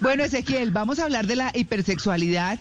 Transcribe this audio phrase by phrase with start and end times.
[0.00, 2.58] Bueno, Ezequiel, vamos a hablar de la hipersexualidad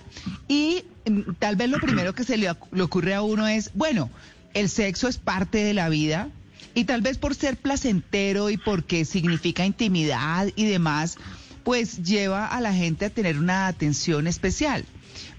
[0.48, 4.10] y mm, tal vez lo primero que se le, le ocurre a uno es, bueno,
[4.54, 6.30] el sexo es parte de la vida
[6.74, 11.18] y tal vez por ser placentero y porque significa intimidad y demás,
[11.64, 14.86] pues lleva a la gente a tener una atención especial.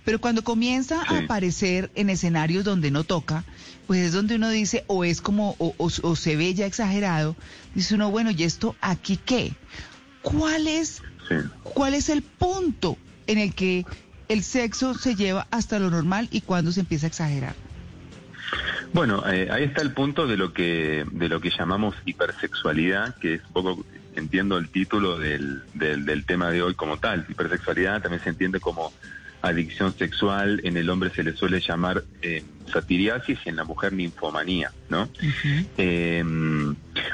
[0.04, 3.44] Pero cuando comienza a aparecer en escenarios donde no toca,
[3.86, 7.36] pues es donde uno dice, o es como, o, o, se ve ya exagerado,
[7.74, 9.54] dice uno, bueno, ¿y esto aquí qué?
[10.30, 11.02] ¿Cuál es,
[11.62, 12.96] cuál es el punto
[13.26, 13.84] en el que
[14.28, 17.54] el sexo se lleva hasta lo normal y cuándo se empieza a exagerar?
[18.92, 23.34] Bueno, eh, ahí está el punto de lo que de lo que llamamos hipersexualidad, que
[23.34, 23.84] es un poco
[24.16, 27.26] entiendo el título del, del, del tema de hoy como tal.
[27.28, 28.92] Hipersexualidad también se entiende como
[29.42, 32.42] adicción sexual, en el hombre se le suele llamar eh,
[32.72, 35.08] satiriasis y en la mujer ninfomanía, ¿no?
[35.76, 36.24] eh,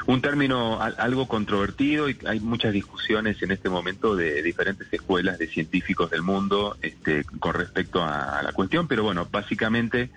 [0.07, 5.47] un término algo controvertido y hay muchas discusiones en este momento de diferentes escuelas de
[5.47, 10.11] científicos del mundo este, con respecto a, la cuestión, pero bueno, básicamente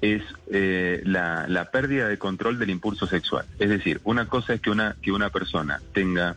[0.00, 3.44] es eh, la, la pérdida de control del impulso sexual.
[3.58, 6.36] Es decir, una cosa es que una, que una persona tenga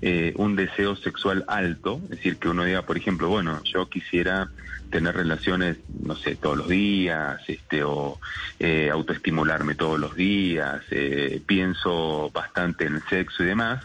[0.00, 4.48] eh, un deseo sexual alto, es decir, que uno diga, por ejemplo, bueno, yo quisiera
[4.90, 8.18] tener relaciones, no sé, todos los días, este, o
[8.58, 13.84] eh, autoestimularme todos los días, eh, pienso bastante en el sexo y demás,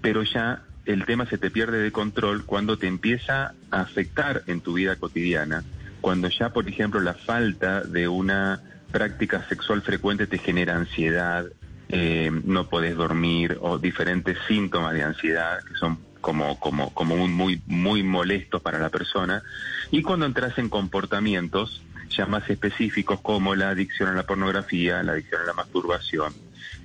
[0.00, 4.60] pero ya el tema se te pierde de control cuando te empieza a afectar en
[4.60, 5.62] tu vida cotidiana,
[6.00, 11.44] cuando ya, por ejemplo, la falta de una práctica sexual frecuente te genera ansiedad,
[11.92, 17.62] eh, no podés dormir o diferentes síntomas de ansiedad que son como, como, como muy,
[17.66, 19.42] muy molestos para la persona.
[19.90, 25.12] Y cuando entras en comportamientos ya más específicos como la adicción a la pornografía, la
[25.12, 26.32] adicción a la masturbación,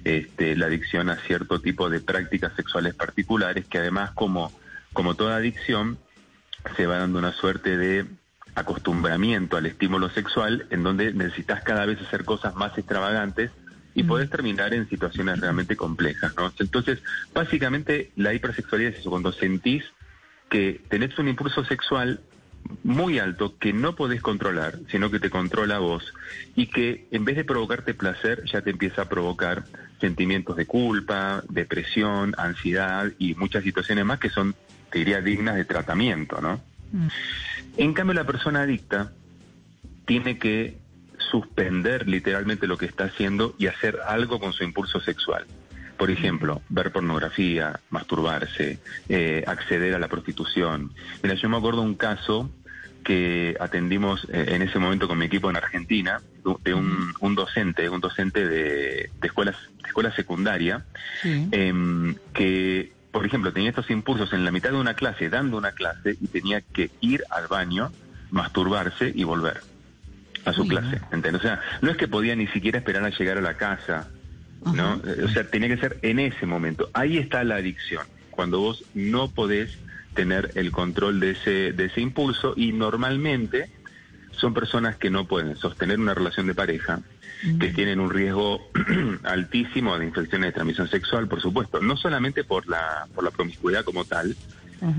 [0.03, 4.51] este, la adicción a cierto tipo de prácticas sexuales particulares, que además como,
[4.93, 5.97] como toda adicción
[6.75, 8.05] se va dando una suerte de
[8.55, 13.51] acostumbramiento al estímulo sexual en donde necesitas cada vez hacer cosas más extravagantes
[13.95, 16.51] y podés terminar en situaciones realmente complejas, ¿no?
[16.59, 16.99] Entonces,
[17.33, 19.83] básicamente la hipersexualidad es eso, cuando sentís
[20.49, 22.19] que tenés un impulso sexual
[22.83, 26.13] muy alto que no podés controlar, sino que te controla a vos
[26.55, 29.63] y que en vez de provocarte placer ya te empieza a provocar
[30.01, 34.55] sentimientos de culpa, depresión, ansiedad y muchas situaciones más que son,
[34.91, 36.61] te diría, dignas de tratamiento, ¿no?
[37.77, 39.11] En cambio, la persona adicta
[40.05, 40.77] tiene que
[41.35, 45.45] suspender literalmente lo que está haciendo y hacer algo con su impulso sexual.
[45.97, 48.79] Por ejemplo, ver pornografía, masturbarse,
[49.09, 50.91] eh, acceder a la prostitución.
[51.23, 52.49] Mira, yo me acuerdo un caso
[53.03, 56.21] que atendimos eh, en ese momento con mi equipo en Argentina,
[56.63, 60.85] de un, un docente, un docente de, de escuelas, de escuela secundaria,
[61.23, 65.73] em, que, por ejemplo, tenía estos impulsos en la mitad de una clase, dando una
[65.73, 67.91] clase, y tenía que ir al baño,
[68.31, 69.74] masturbarse y volver
[70.45, 71.01] a su clase.
[71.11, 71.41] ¿entendés?
[71.41, 74.09] O sea, no es que podía ni siquiera esperar a llegar a la casa,
[74.73, 75.01] ¿no?
[75.23, 76.89] O sea, tenía que ser en ese momento.
[76.93, 79.77] Ahí está la adicción, cuando vos no podés
[80.13, 83.69] tener el control de ese, de ese impulso y normalmente
[84.31, 87.01] son personas que no pueden sostener una relación de pareja,
[87.59, 88.71] que tienen un riesgo
[89.23, 93.83] altísimo de infecciones de transmisión sexual, por supuesto, no solamente por la, por la promiscuidad
[93.83, 94.35] como tal,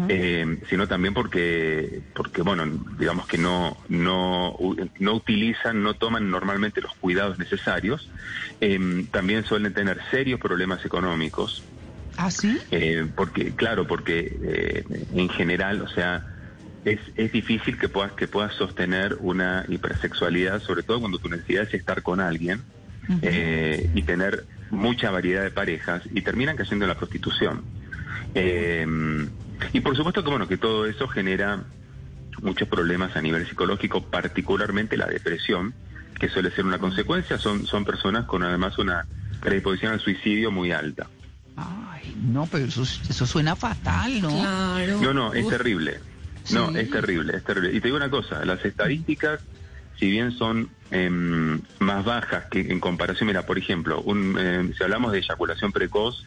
[0.09, 2.65] eh, sino también porque, porque bueno,
[2.99, 4.57] digamos que no, no,
[4.99, 8.09] no utilizan, no toman normalmente los cuidados necesarios.
[8.61, 11.63] Eh, también suelen tener serios problemas económicos.
[12.17, 12.59] ¿Ah, sí?
[12.71, 16.27] Eh, porque, claro, porque en general, o sea,
[16.85, 21.65] es, es difícil que puedas, que puedas sostener una hipersexualidad, sobre todo cuando tu necesidad
[21.65, 22.63] es estar con alguien
[23.23, 27.63] y tener mucha variedad de parejas y terminan cayendo en la prostitución.
[28.35, 28.87] Eh,
[29.73, 31.65] y por supuesto que bueno, que todo eso genera
[32.43, 35.75] muchos problemas a nivel psicológico, particularmente la depresión,
[36.19, 39.07] que suele ser una consecuencia, son, son personas con además una
[39.41, 41.09] predisposición al suicidio muy alta.
[41.57, 44.29] Ay, no, pero eso, eso suena fatal, ¿no?
[44.29, 45.01] Claro.
[45.01, 46.01] No, no, es terrible.
[46.51, 47.71] No, es terrible, es terrible.
[47.77, 49.41] Y te digo una cosa, las estadísticas,
[49.99, 54.85] si bien son em, más bajas que en comparación, mira, por ejemplo, un, em, si
[54.85, 56.25] hablamos de eyaculación precoz,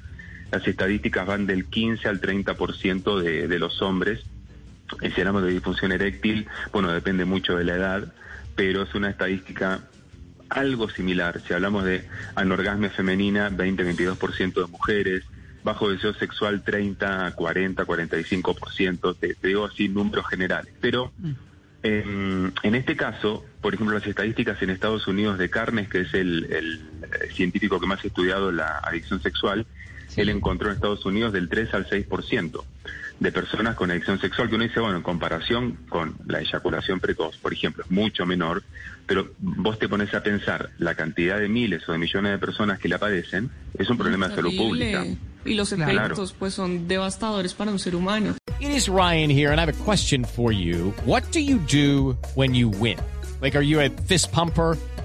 [0.52, 4.24] las estadísticas van del 15 al 30% de, de los hombres
[5.00, 8.14] si hablamos de disfunción eréctil, bueno, depende mucho de la edad,
[8.56, 9.82] pero es una estadística
[10.50, 11.42] algo similar.
[11.46, 15.24] Si hablamos de anorgasmia femenina, 20-22% de mujeres,
[15.64, 20.74] bajo deseo sexual 30, 40, 45%, te, te digo así números generales.
[20.82, 21.12] Pero
[21.84, 26.46] en, este caso, por ejemplo, las estadísticas en Estados Unidos de Carnes, que es el,
[26.52, 29.66] el científico que más ha estudiado la adicción sexual,
[30.16, 32.64] él encontró en Estados Unidos del 3 al 6%
[33.20, 37.38] de personas con adicción sexual, que uno dice, bueno, en comparación con la eyaculación precoz,
[37.38, 38.64] por ejemplo, es mucho menor,
[39.06, 42.80] pero vos te pones a pensar la cantidad de miles o de millones de personas
[42.80, 45.06] que la padecen, es un problema de salud pública.
[45.46, 48.36] Y los efectos pues son devastadores para un ser humano.
[48.60, 50.94] It is Ryan here and I have a question for you.
[51.06, 52.98] What do you do when you win?
[53.42, 54.78] Like are you a fist pumper?